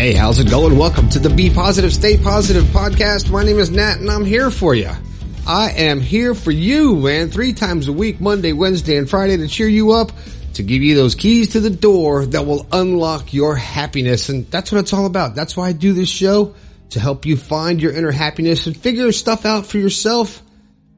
[0.00, 0.78] Hey, how's it going?
[0.78, 3.30] Welcome to the Be Positive, Stay Positive podcast.
[3.30, 4.88] My name is Nat and I'm here for you.
[5.46, 9.46] I am here for you, man, three times a week, Monday, Wednesday, and Friday to
[9.46, 10.10] cheer you up,
[10.54, 14.30] to give you those keys to the door that will unlock your happiness.
[14.30, 15.34] And that's what it's all about.
[15.34, 16.54] That's why I do this show
[16.88, 20.42] to help you find your inner happiness and figure stuff out for yourself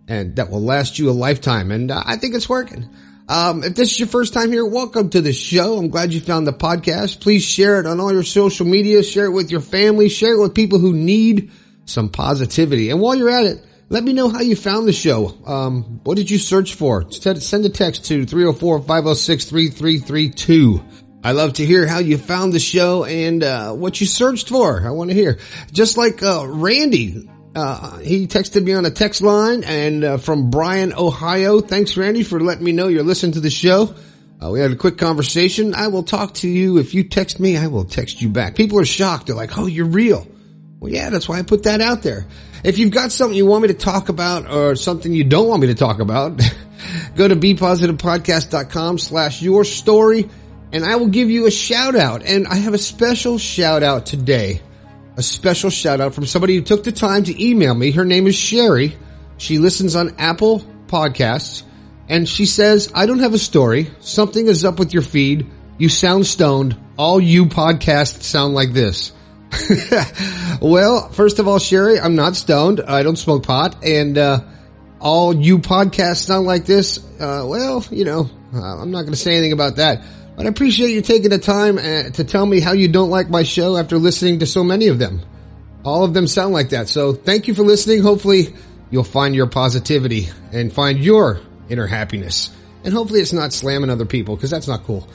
[0.06, 1.72] and that will last you a lifetime.
[1.72, 2.88] And uh, I think it's working.
[3.28, 5.78] Um, if this is your first time here, welcome to the show.
[5.78, 7.20] I'm glad you found the podcast.
[7.20, 10.40] Please share it on all your social media, share it with your family, share it
[10.40, 11.52] with people who need
[11.84, 12.90] some positivity.
[12.90, 15.38] And while you're at it, let me know how you found the show.
[15.46, 17.08] Um, what did you search for?
[17.12, 20.84] Send a text to 304-506-3332.
[21.24, 24.84] I love to hear how you found the show and uh, what you searched for.
[24.84, 25.38] I want to hear.
[25.70, 30.50] Just like uh, Randy, uh, he texted me on a text line and uh, from
[30.50, 31.60] Bryan, Ohio.
[31.60, 33.94] Thanks, Randy, for letting me know you're listening to the show.
[34.42, 35.74] Uh, we had a quick conversation.
[35.74, 36.78] I will talk to you.
[36.78, 38.56] If you text me, I will text you back.
[38.56, 39.26] People are shocked.
[39.26, 40.26] They're like, oh, you're real.
[40.80, 42.26] Well, yeah, that's why I put that out there.
[42.64, 45.60] If you've got something you want me to talk about or something you don't want
[45.60, 46.40] me to talk about,
[47.14, 50.28] go to bepositivepodcast.com slash your story
[50.72, 52.22] and I will give you a shout out.
[52.24, 54.62] And I have a special shout out today
[55.16, 57.90] a special shout out from somebody who took the time to email me.
[57.90, 58.96] Her name is Sherry.
[59.36, 61.62] She listens on Apple Podcasts
[62.08, 63.90] and she says, I don't have a story.
[64.00, 65.46] Something is up with your feed.
[65.78, 66.78] You sound stoned.
[66.96, 69.12] All you podcasts sound like this.
[70.60, 72.80] well, first of all, Sherry, I'm not stoned.
[72.80, 73.84] I don't smoke pot.
[73.84, 74.40] And, uh,
[75.02, 76.98] all you podcasts sound like this.
[77.20, 80.02] Uh, well, you know, I'm not going to say anything about that.
[80.36, 83.28] But I appreciate you taking the time uh, to tell me how you don't like
[83.28, 85.20] my show after listening to so many of them.
[85.84, 86.88] All of them sound like that.
[86.88, 88.02] So thank you for listening.
[88.02, 88.54] Hopefully
[88.90, 92.50] you'll find your positivity and find your inner happiness.
[92.84, 95.08] And hopefully it's not slamming other people because that's not cool.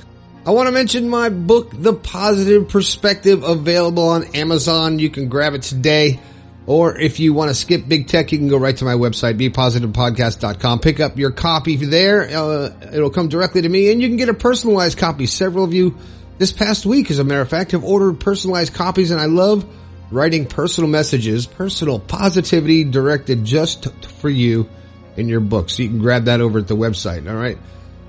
[0.46, 4.98] I want to mention my book, The Positive Perspective, available on Amazon.
[4.98, 6.20] You can grab it today.
[6.68, 9.40] Or if you want to skip big tech, you can go right to my website,
[9.40, 10.80] bepositivepodcast.com.
[10.82, 12.24] Pick up your copy there.
[12.24, 15.28] Uh, it'll come directly to me and you can get a personalized copy.
[15.28, 15.98] Several of you
[16.38, 19.66] this past week, as a matter of fact, have ordered personalized copies and I love
[20.12, 23.90] writing personal messages, personal positivity directed just
[24.20, 24.70] for you
[25.16, 25.70] in your book.
[25.70, 27.30] So you can grab that over at the website.
[27.30, 27.58] All right.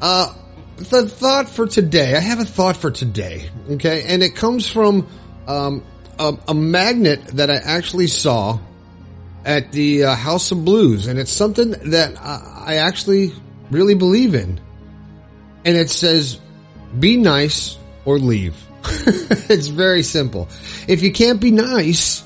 [0.03, 0.34] Uh,
[0.77, 3.50] the thought for today, I have a thought for today.
[3.71, 4.03] Okay.
[4.03, 5.06] And it comes from,
[5.47, 5.84] um,
[6.19, 8.59] a, a magnet that I actually saw
[9.45, 13.33] at the uh, House of Blues, and it's something that I, I actually
[13.71, 14.61] really believe in.
[15.65, 16.39] And it says,
[16.99, 20.49] "Be nice or leave." it's very simple.
[20.87, 22.23] If you can't be nice,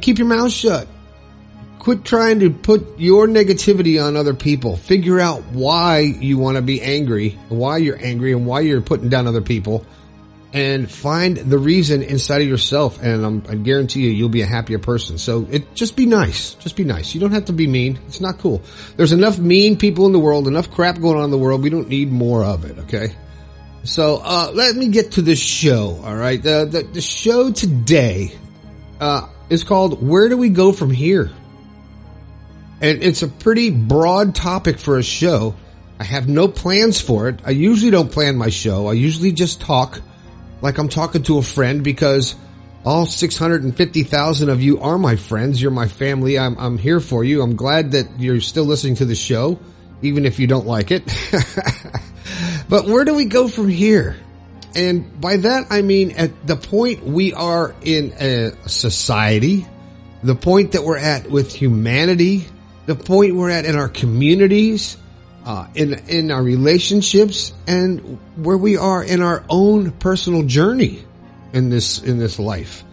[0.00, 0.88] keep your mouth shut.
[1.78, 4.76] Quit trying to put your negativity on other people.
[4.76, 9.08] Figure out why you want to be angry, why you're angry, and why you're putting
[9.08, 9.84] down other people
[10.52, 13.02] and find the reason inside of yourself.
[13.02, 15.18] And I'm, I guarantee you, you'll be a happier person.
[15.18, 16.54] So it just be nice.
[16.54, 17.14] Just be nice.
[17.14, 17.98] You don't have to be mean.
[18.06, 18.62] It's not cool.
[18.96, 21.62] There's enough mean people in the world, enough crap going on in the world.
[21.62, 22.78] We don't need more of it.
[22.80, 23.16] Okay.
[23.84, 26.00] So, uh, let me get to the show.
[26.04, 26.40] All right.
[26.40, 28.32] The, the, the show today,
[29.00, 31.30] uh, is called Where Do We Go From Here?
[32.80, 35.54] And it's a pretty broad topic for a show.
[36.00, 37.40] I have no plans for it.
[37.44, 38.88] I usually don't plan my show.
[38.88, 40.00] I usually just talk
[40.62, 42.36] like I'm talking to a friend because
[42.84, 45.60] all 650,000 of you are my friends.
[45.60, 46.38] You're my family.
[46.38, 47.42] I'm, I'm here for you.
[47.42, 49.58] I'm glad that you're still listening to the show,
[50.00, 51.04] even if you don't like it.
[52.68, 54.16] but where do we go from here?
[54.74, 59.66] And by that, I mean at the point we are in a society,
[60.22, 62.46] the point that we're at with humanity,
[62.86, 64.96] the point we're at in our communities,
[65.44, 71.04] uh, in in our relationships and where we are in our own personal journey
[71.52, 72.84] in this in this life.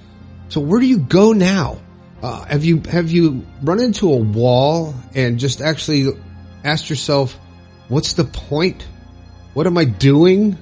[0.50, 1.80] So where do you go now?
[2.22, 6.08] Uh, have you have you run into a wall and just actually
[6.64, 7.38] asked yourself,
[7.88, 8.86] what's the point?
[9.54, 10.58] What am I doing?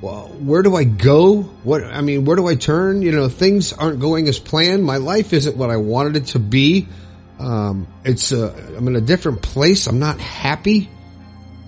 [0.00, 1.42] Well, where do I go?
[1.42, 3.02] What I mean, where do I turn?
[3.02, 4.84] You know, things aren't going as planned.
[4.84, 6.88] My life isn't what I wanted it to be.
[7.38, 9.86] Um, it's uh, I'm in a different place.
[9.86, 10.88] I'm not happy.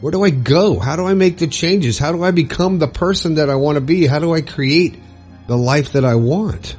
[0.04, 0.78] Where do I go?
[0.78, 1.98] How do I make the changes?
[1.98, 4.06] How do I become the person that I want to be?
[4.06, 4.98] How do I create
[5.46, 6.76] the life that I want?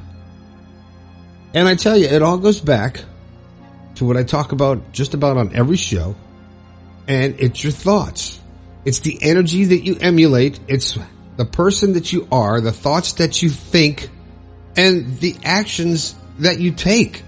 [1.52, 3.04] And I tell you, it all goes back
[3.96, 6.14] to what I talk about just about on every show.
[7.08, 8.38] And it's your thoughts.
[8.84, 10.60] It's the energy that you emulate.
[10.68, 10.96] It's
[11.36, 14.08] the person that you are, the thoughts that you think,
[14.76, 17.24] and the actions that you take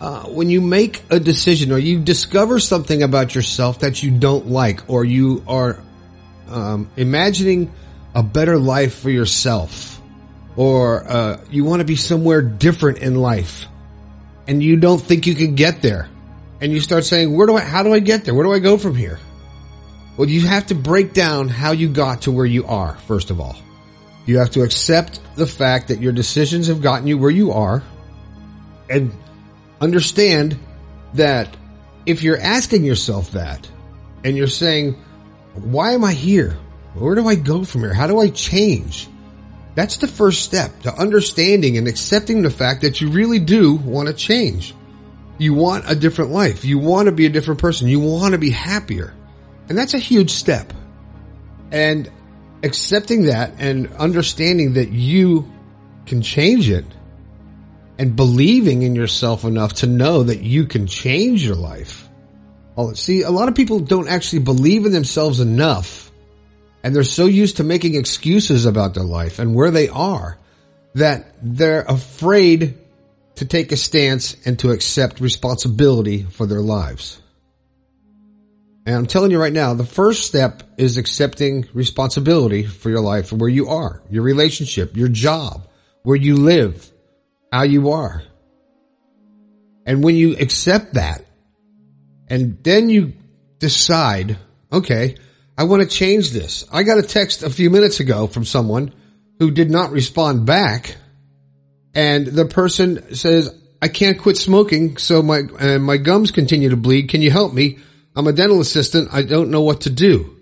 [0.00, 4.48] uh, when you make a decision or you discover something about yourself that you don't
[4.48, 5.78] like, or you are
[6.48, 7.72] um, imagining
[8.14, 10.00] a better life for yourself,
[10.56, 13.66] or uh, you want to be somewhere different in life
[14.48, 16.08] and you don't think you can get there
[16.60, 18.34] and you start saying where do i how do i get there?
[18.34, 19.18] Where do i go from here?
[20.16, 23.40] Well you have to break down how you got to where you are first of
[23.40, 23.56] all.
[24.24, 27.82] You have to accept the fact that your decisions have gotten you where you are
[28.90, 29.12] and
[29.80, 30.58] understand
[31.14, 31.56] that
[32.04, 33.68] if you're asking yourself that
[34.24, 34.92] and you're saying
[35.54, 36.56] why am i here
[36.94, 39.08] where do i go from here how do i change
[39.76, 44.08] that's the first step to understanding and accepting the fact that you really do want
[44.08, 44.74] to change.
[45.36, 46.64] You want a different life.
[46.64, 47.86] You want to be a different person.
[47.86, 49.12] You want to be happier.
[49.68, 50.72] And that's a huge step.
[51.70, 52.10] And
[52.62, 55.52] accepting that and understanding that you
[56.06, 56.86] can change it
[57.98, 62.08] and believing in yourself enough to know that you can change your life.
[62.94, 66.06] See, a lot of people don't actually believe in themselves enough
[66.86, 70.38] and they're so used to making excuses about their life and where they are
[70.94, 72.78] that they're afraid
[73.34, 77.20] to take a stance and to accept responsibility for their lives.
[78.86, 83.32] And I'm telling you right now, the first step is accepting responsibility for your life
[83.32, 85.66] and where you are, your relationship, your job,
[86.04, 86.88] where you live,
[87.56, 88.22] how you are.
[89.86, 91.24] And when you accept that
[92.28, 93.14] and then you
[93.58, 94.36] decide,
[94.70, 95.16] okay,
[95.56, 96.66] I want to change this.
[96.70, 98.92] I got a text a few minutes ago from someone
[99.38, 100.96] who did not respond back.
[101.94, 104.98] And the person says, I can't quit smoking.
[104.98, 107.08] So my, uh, my gums continue to bleed.
[107.08, 107.78] Can you help me?
[108.14, 109.08] I'm a dental assistant.
[109.12, 110.36] I don't know what to do.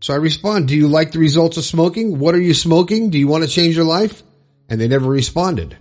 [0.00, 2.18] So I respond, do you like the results of smoking?
[2.18, 3.10] What are you smoking?
[3.10, 4.22] Do you want to change your life?
[4.68, 5.76] And they never responded.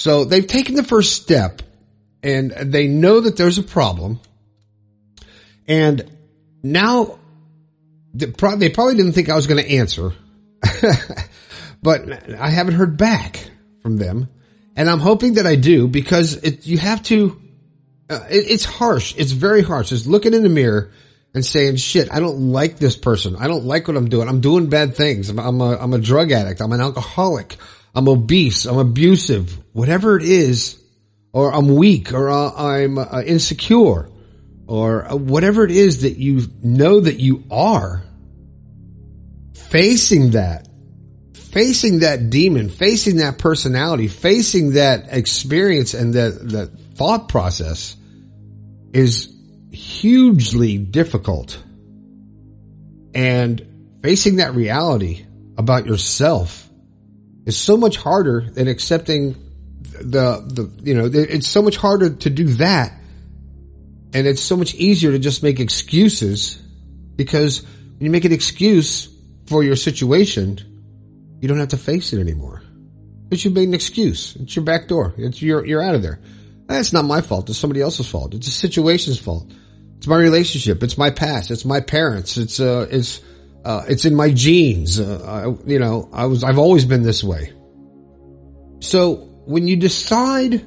[0.00, 1.60] So they've taken the first step
[2.22, 4.18] and they know that there's a problem.
[5.68, 6.10] And
[6.62, 7.18] now
[8.14, 10.14] they probably didn't think I was going to answer,
[11.82, 13.50] but I haven't heard back
[13.82, 14.30] from them.
[14.74, 17.38] And I'm hoping that I do because it, you have to,
[18.08, 19.14] uh, it, it's harsh.
[19.18, 19.92] It's very harsh.
[19.92, 20.92] It's looking in the mirror
[21.34, 23.36] and saying, shit, I don't like this person.
[23.36, 24.30] I don't like what I'm doing.
[24.30, 25.28] I'm doing bad things.
[25.28, 26.62] I'm, I'm a, I'm a drug addict.
[26.62, 27.58] I'm an alcoholic.
[27.94, 28.66] I'm obese.
[28.66, 29.58] I'm abusive.
[29.72, 30.80] Whatever it is,
[31.32, 34.10] or I'm weak or uh, I'm uh, insecure
[34.66, 38.04] or whatever it is that you know that you are,
[39.52, 40.68] facing that,
[41.34, 47.96] facing that demon, facing that personality, facing that experience and that, that thought process
[48.92, 49.34] is
[49.72, 51.60] hugely difficult.
[53.12, 55.26] And facing that reality
[55.58, 56.69] about yourself
[57.46, 59.34] is so much harder than accepting
[59.80, 62.92] the, the, you know, it's so much harder to do that
[64.12, 66.60] and it's so much easier to just make excuses
[67.16, 69.08] because when you make an excuse
[69.46, 70.58] for your situation,
[71.40, 72.62] you don't have to face it anymore.
[73.28, 74.36] But you made an excuse.
[74.36, 75.14] It's your back door.
[75.16, 76.18] It's you're you're out of there.
[76.66, 77.48] That's not my fault.
[77.48, 78.34] It's somebody else's fault.
[78.34, 79.52] It's a situation's fault.
[79.98, 80.82] It's my relationship.
[80.82, 81.50] It's my past.
[81.50, 82.36] It's my parents.
[82.36, 83.20] It's uh it's
[83.64, 85.00] uh it's in my genes.
[85.00, 87.52] Uh, I, you know, I was I've always been this way.
[88.80, 89.14] So
[89.46, 90.66] when you decide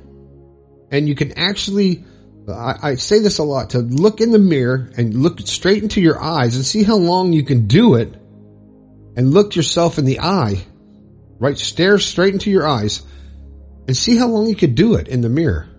[0.92, 2.06] and you can actually
[2.48, 6.02] I, I, say this a lot to look in the mirror and look straight into
[6.02, 8.14] your eyes and see how long you can do it
[9.16, 10.66] and look yourself in the eye,
[11.40, 11.58] right?
[11.58, 13.02] Stare straight into your eyes
[13.88, 15.70] and see how long you could do it in the mirror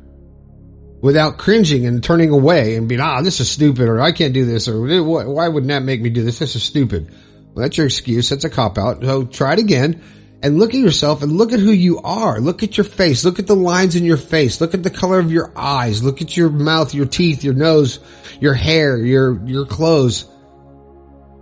[1.04, 4.46] without cringing and turning away and being, ah, this is stupid or I can't do
[4.46, 6.38] this or why wouldn't that make me do this?
[6.38, 7.10] This is stupid.
[7.52, 8.30] Well, that's your excuse.
[8.30, 9.02] That's a cop out.
[9.02, 10.02] So try it again
[10.42, 12.40] and look at yourself and look at who you are.
[12.40, 13.22] Look at your face.
[13.22, 14.62] Look at the lines in your face.
[14.62, 16.02] Look at the color of your eyes.
[16.02, 18.00] Look at your mouth, your teeth, your nose,
[18.40, 20.24] your hair, your, your clothes.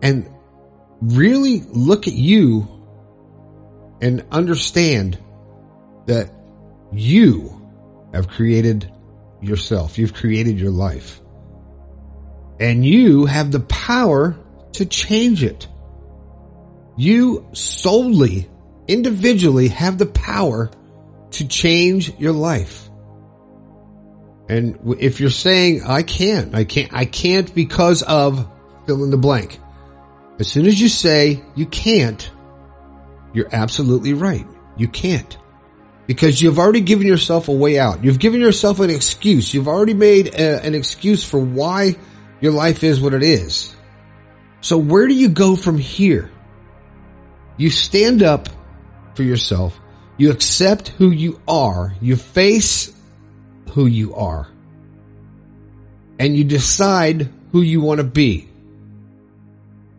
[0.02, 0.28] And
[1.00, 2.66] really look at you
[4.00, 5.21] and understand
[6.07, 6.33] that
[6.92, 7.62] you
[8.12, 8.90] have created
[9.42, 9.99] yourself.
[9.99, 11.20] You've created your life.
[12.61, 14.37] And you have the power
[14.75, 15.68] to change it.
[16.96, 18.49] You solely
[18.87, 20.70] individually have the power
[21.32, 22.88] to change your life.
[24.49, 28.49] And if you're saying, I can't, I can't, I can't because of
[28.87, 29.58] fill in the blank.
[30.38, 32.30] As soon as you say you can't,
[33.32, 34.46] you're absolutely right.
[34.76, 35.38] You can't.
[36.06, 38.04] Because you've already given yourself a way out.
[38.04, 39.54] You've given yourself an excuse.
[39.54, 41.97] You've already made a, an excuse for why
[42.40, 43.75] your life is what it is.
[44.61, 46.30] So where do you go from here?
[47.56, 48.49] You stand up
[49.14, 49.78] for yourself.
[50.16, 51.94] You accept who you are.
[52.00, 52.92] You face
[53.71, 54.49] who you are.
[56.18, 58.49] And you decide who you want to be.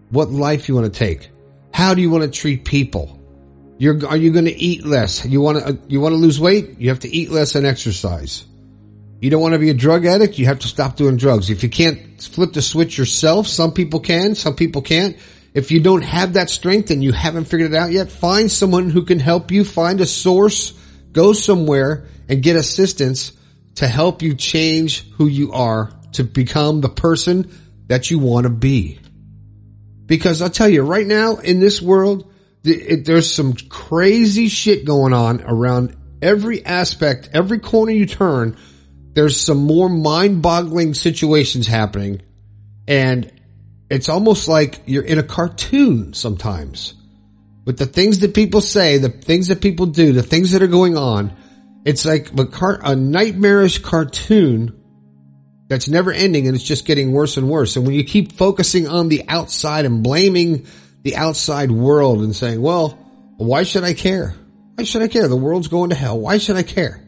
[0.09, 1.29] What life you want to take.
[1.73, 3.19] How do you want to treat people?
[3.77, 5.25] You're, are you going to eat less?
[5.25, 6.79] You want to, you want to lose weight?
[6.79, 8.45] You have to eat less and exercise.
[9.19, 10.37] You don't want to be a drug addict?
[10.37, 11.49] You have to stop doing drugs.
[11.49, 15.17] If you can't flip the switch yourself, some people can, some people can't.
[15.53, 18.89] If you don't have that strength and you haven't figured it out yet, find someone
[18.89, 20.73] who can help you, find a source,
[21.11, 23.31] go somewhere and get assistance
[23.75, 27.51] to help you change who you are to become the person
[27.87, 28.99] that you want to be.
[30.05, 32.32] Because I'll tell you right now in this world,
[32.63, 38.57] there's some crazy shit going on around every aspect, every corner you turn.
[39.13, 42.21] There's some more mind boggling situations happening
[42.87, 43.31] and
[43.89, 46.95] it's almost like you're in a cartoon sometimes
[47.65, 50.67] with the things that people say, the things that people do, the things that are
[50.67, 51.35] going on.
[51.85, 54.81] It's like a, car- a nightmarish cartoon
[55.67, 57.75] that's never ending and it's just getting worse and worse.
[57.75, 60.65] And when you keep focusing on the outside and blaming
[61.03, 62.97] the outside world and saying, well,
[63.37, 64.35] why should I care?
[64.75, 65.27] Why should I care?
[65.27, 66.19] The world's going to hell.
[66.19, 67.03] Why should I care?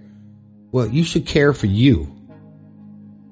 [0.71, 2.11] Well, you should care for you.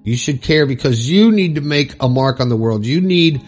[0.03, 2.85] You should care because you need to make a mark on the world.
[2.85, 3.41] You need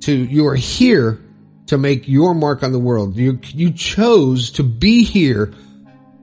[0.00, 1.20] to, you are here
[1.66, 3.16] to make your mark on the world.
[3.16, 5.52] You, you chose to be here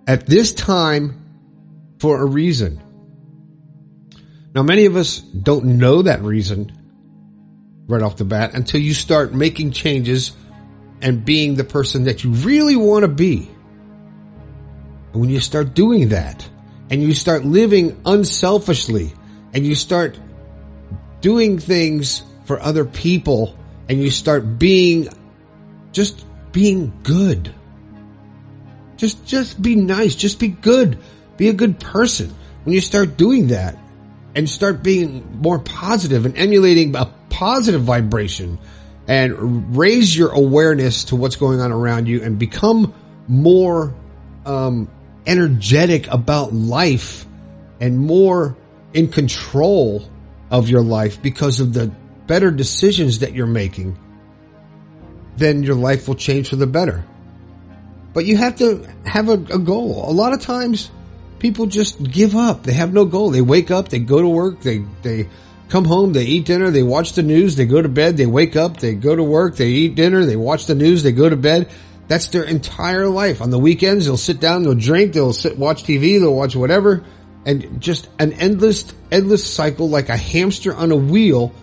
[0.08, 2.82] at this time for a reason.
[4.54, 6.79] Now, many of us don't know that reason
[7.90, 10.32] right off the bat until you start making changes
[11.02, 13.50] and being the person that you really want to be.
[15.12, 16.48] And when you start doing that
[16.92, 19.12] and you start living unselfishly
[19.54, 20.18] and you start
[21.20, 23.58] doing things for other people
[23.90, 25.10] and you start being
[25.92, 27.54] just being good.
[28.98, 30.14] Just, just be nice.
[30.14, 31.00] Just be good.
[31.38, 32.36] Be a good person.
[32.64, 33.78] When you start doing that,
[34.36, 37.06] and start being more positive and emulating a
[37.40, 38.60] positive vibration
[39.08, 42.94] and raise your awareness to what's going on around you and become
[43.30, 43.96] more
[44.46, 44.92] um,
[45.26, 47.26] energetic about life
[47.80, 48.58] and more
[48.94, 50.04] in control
[50.52, 51.88] of your life because of the
[52.28, 53.98] better decisions that you're making,
[55.38, 57.06] then your life will change for the better.
[58.12, 60.04] But you have to have a, a goal.
[60.10, 60.92] A lot of times
[61.40, 62.64] people just give up.
[62.64, 63.30] They have no goal.
[63.30, 65.30] They wake up, they go to work, they, they
[65.70, 68.56] come home, they eat dinner, they watch the news, they go to bed, they wake
[68.56, 71.38] up, they go to work, they eat dinner, they watch the news, they go to
[71.38, 71.70] bed.
[72.08, 73.40] That's their entire life.
[73.40, 77.04] On the weekends, they'll sit down, they'll drink, they'll sit, watch TV, they'll watch whatever,
[77.46, 81.54] and just an endless, endless cycle like a hamster on a wheel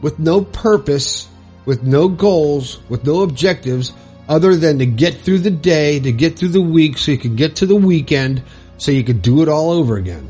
[0.00, 1.28] with no purpose,
[1.66, 3.92] with no goals, with no objectives
[4.26, 7.36] other than to get through the day, to get through the week so you can
[7.36, 8.42] get to the weekend
[8.78, 10.26] so you could do it all over again.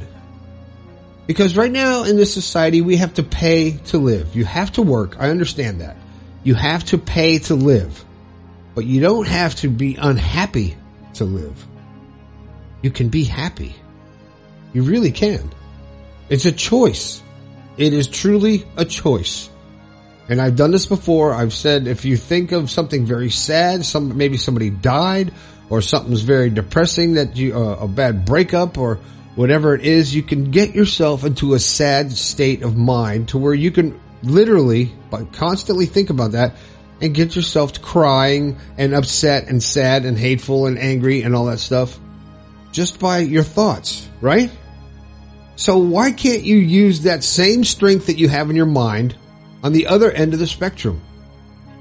[1.30, 4.34] Because right now in this society, we have to pay to live.
[4.34, 5.14] You have to work.
[5.20, 5.96] I understand that.
[6.42, 8.04] You have to pay to live.
[8.74, 10.76] But you don't have to be unhappy
[11.14, 11.64] to live.
[12.82, 13.76] You can be happy.
[14.72, 15.52] You really can.
[16.30, 17.22] It's a choice.
[17.76, 19.50] It is truly a choice.
[20.28, 21.32] And I've done this before.
[21.32, 25.32] I've said if you think of something very sad, some maybe somebody died
[25.68, 28.98] or something's very depressing that you, uh, a bad breakup or
[29.34, 33.54] whatever it is, you can get yourself into a sad state of mind to where
[33.54, 36.54] you can literally, but constantly think about that
[37.00, 41.46] and get yourself to crying and upset and sad and hateful and angry and all
[41.46, 41.98] that stuff
[42.72, 44.50] just by your thoughts, right?
[45.56, 49.16] So why can't you use that same strength that you have in your mind
[49.62, 51.00] on the other end of the spectrum?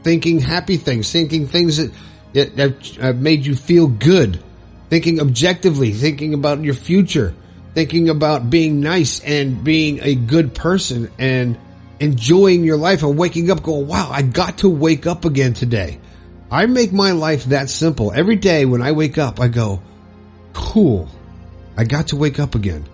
[0.03, 1.91] Thinking happy things, thinking things that
[2.33, 4.43] that, that made you feel good,
[4.89, 7.33] thinking objectively, thinking about your future,
[7.73, 11.57] thinking about being nice and being a good person and
[11.99, 15.99] enjoying your life and waking up going, wow, I got to wake up again today.
[16.51, 18.11] I make my life that simple.
[18.11, 19.81] Every day when I wake up, I go,
[20.53, 21.07] cool.
[21.77, 22.85] I got to wake up again.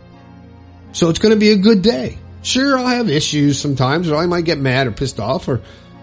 [0.92, 2.18] So it's going to be a good day.
[2.42, 5.62] Sure, I'll have issues sometimes or I might get mad or pissed off or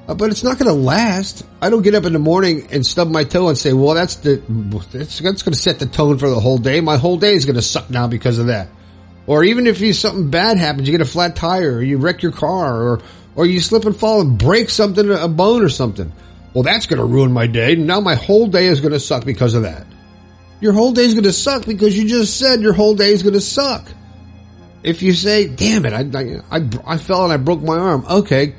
[0.09, 1.45] uh, but it's not going to last.
[1.61, 4.17] I don't get up in the morning and stub my toe and say, well, that's
[4.17, 4.43] the,
[4.93, 6.81] that's, that's going to set the tone for the whole day.
[6.81, 8.69] My whole day is going to suck now because of that.
[9.27, 12.23] Or even if you, something bad happens, you get a flat tire or you wreck
[12.23, 13.03] your car or,
[13.37, 16.13] or you slip and fall and break something, a bone or something.
[16.53, 17.77] Well, that's going to ruin my day.
[17.77, 19.87] Now my whole day is going to suck because of that.
[20.61, 23.23] Your whole day is going to suck because you just said your whole day is
[23.23, 23.89] going to suck.
[24.83, 28.05] If you say, damn it, I, I, I fell and I broke my arm.
[28.09, 28.55] Okay.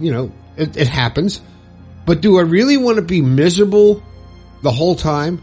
[0.00, 1.40] You know, it, it happens.
[2.04, 4.02] But do I really want to be miserable
[4.62, 5.42] the whole time?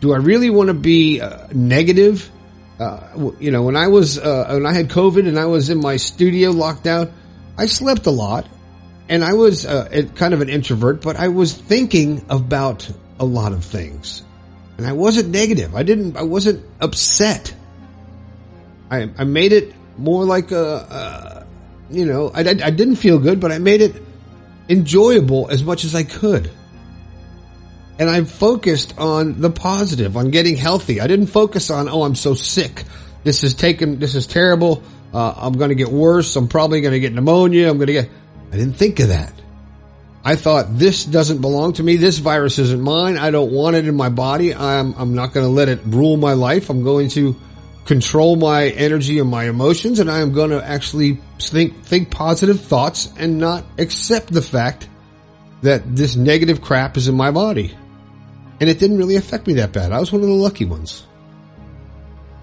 [0.00, 2.28] Do I really want to be uh, negative?
[2.78, 5.80] Uh, you know, when I was uh, when I had COVID and I was in
[5.80, 7.12] my studio locked down,
[7.56, 8.48] I slept a lot,
[9.08, 12.90] and I was uh, kind of an introvert, but I was thinking about
[13.20, 14.24] a lot of things.
[14.78, 15.76] And I wasn't negative.
[15.76, 17.54] I didn't, I wasn't upset.
[18.90, 21.46] I, I made it more like a, a
[21.94, 24.02] you know, I, I didn't feel good, but I made it
[24.68, 26.50] enjoyable as much as I could.
[27.98, 31.00] And I focused on the positive, on getting healthy.
[31.00, 32.84] I didn't focus on, oh, I'm so sick.
[33.22, 34.82] This is taken, this is terrible.
[35.12, 36.34] Uh, I'm going to get worse.
[36.36, 37.68] I'm probably going to get pneumonia.
[37.70, 38.10] I'm going to get,
[38.50, 39.32] I didn't think of that.
[40.24, 41.96] I thought this doesn't belong to me.
[41.96, 43.18] This virus isn't mine.
[43.18, 44.54] I don't want it in my body.
[44.54, 46.70] I'm, I'm not going to let it rule my life.
[46.70, 47.36] I'm going to
[47.84, 52.60] control my energy and my emotions and I am going to actually think, think positive
[52.60, 54.88] thoughts and not accept the fact
[55.62, 57.76] that this negative crap is in my body.
[58.60, 59.92] And it didn't really affect me that bad.
[59.92, 61.04] I was one of the lucky ones.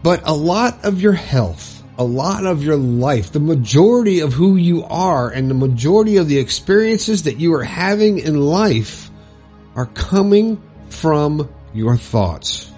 [0.03, 4.58] But a lot of your health, a lot of your life, the majority of who
[4.58, 9.10] you are and the majority of the experiences that you are having in life
[9.75, 12.72] are coming from your thoughts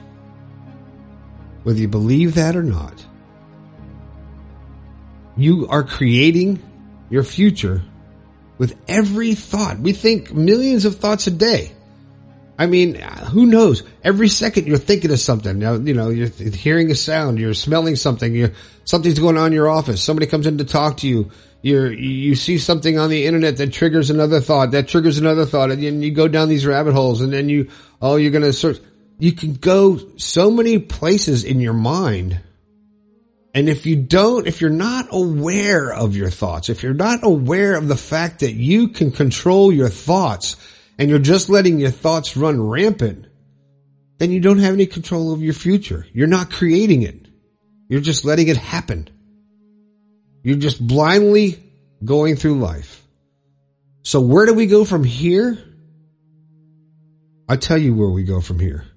[1.64, 3.06] whether you believe that or not.
[5.38, 6.62] You are creating
[7.10, 7.82] your future
[8.58, 9.80] with every thought.
[9.80, 11.72] We think millions of thoughts a day.
[12.60, 13.82] I mean, who knows?
[14.04, 15.58] Every second you're thinking of something.
[15.58, 18.52] Now, you know, you're hearing a sound, you're smelling something, you're,
[18.86, 20.04] something's going on in your office.
[20.04, 21.32] Somebody comes in to talk to you.
[21.64, 25.72] You're, you see something on the internet that triggers another thought, that triggers another thought,
[25.72, 28.54] and then you go down these rabbit holes and then you, oh, you're going to
[28.54, 28.80] search
[29.22, 32.42] you can go so many places in your mind.
[33.54, 37.76] And if you don't, if you're not aware of your thoughts, if you're not aware
[37.76, 40.56] of the fact that you can control your thoughts
[40.98, 43.28] and you're just letting your thoughts run rampant,
[44.18, 46.08] then you don't have any control of your future.
[46.14, 47.28] You're not creating it.
[47.90, 49.08] You're just letting it happen.
[50.42, 51.62] You're just blindly
[52.04, 53.06] going through life.
[54.02, 55.60] So where do we go from here?
[57.48, 58.88] I tell you where we go from here.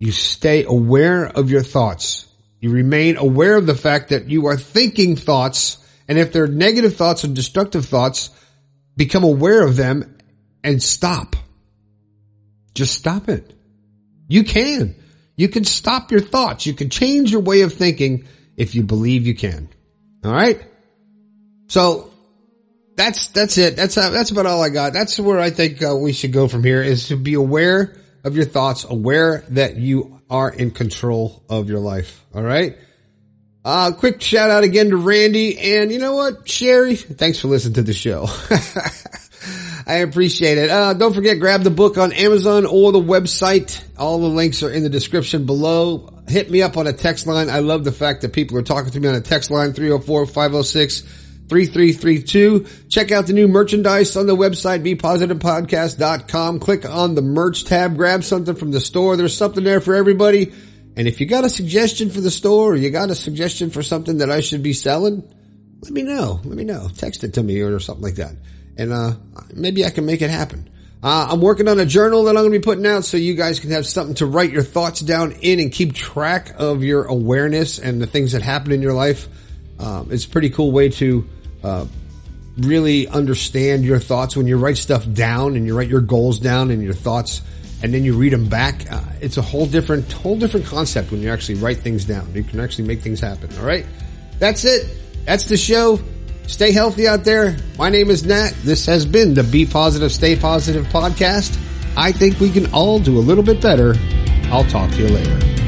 [0.00, 2.26] You stay aware of your thoughts.
[2.58, 5.76] You remain aware of the fact that you are thinking thoughts.
[6.08, 8.30] And if they're negative thoughts or destructive thoughts,
[8.96, 10.18] become aware of them
[10.64, 11.36] and stop.
[12.74, 13.52] Just stop it.
[14.26, 14.94] You can.
[15.36, 16.64] You can stop your thoughts.
[16.64, 19.68] You can change your way of thinking if you believe you can.
[20.24, 20.64] All right.
[21.68, 22.10] So
[22.96, 23.76] that's, that's it.
[23.76, 24.94] That's, uh, that's about all I got.
[24.94, 28.36] That's where I think uh, we should go from here is to be aware of
[28.36, 32.24] your thoughts, aware that you are in control of your life.
[32.34, 32.76] All right.
[33.64, 37.74] Uh, quick shout out again to Randy and you know what, Sherry, thanks for listening
[37.74, 38.26] to the show.
[39.86, 40.70] I appreciate it.
[40.70, 43.82] Uh, don't forget, grab the book on Amazon or the website.
[43.98, 46.22] All the links are in the description below.
[46.26, 47.50] Hit me up on a text line.
[47.50, 50.26] I love the fact that people are talking to me on a text line, 304
[50.26, 51.19] 506
[51.50, 52.88] 3332.
[52.88, 56.60] Check out the new merchandise on the website, bepositivepodcast.com.
[56.60, 59.16] Click on the merch tab, grab something from the store.
[59.16, 60.52] There's something there for everybody.
[60.96, 63.82] And if you got a suggestion for the store or you got a suggestion for
[63.82, 65.28] something that I should be selling,
[65.82, 66.40] let me know.
[66.44, 66.88] Let me know.
[66.96, 68.36] Text it to me or something like that.
[68.76, 69.14] And, uh,
[69.52, 70.70] maybe I can make it happen.
[71.02, 73.34] Uh, I'm working on a journal that I'm going to be putting out so you
[73.34, 77.06] guys can have something to write your thoughts down in and keep track of your
[77.06, 79.26] awareness and the things that happen in your life.
[79.80, 81.26] Um, it's a pretty cool way to
[81.62, 81.86] uh,
[82.58, 86.70] really understand your thoughts when you write stuff down and you write your goals down
[86.70, 87.42] and your thoughts
[87.82, 88.90] and then you read them back.
[88.90, 92.30] Uh, it's a whole different, whole different concept when you actually write things down.
[92.34, 93.50] You can actually make things happen.
[93.58, 93.86] All right.
[94.38, 94.86] That's it.
[95.24, 95.98] That's the show.
[96.46, 97.56] Stay healthy out there.
[97.78, 98.50] My name is Nat.
[98.62, 101.58] This has been the Be Positive, Stay Positive podcast.
[101.96, 103.94] I think we can all do a little bit better.
[104.44, 105.59] I'll talk to you later.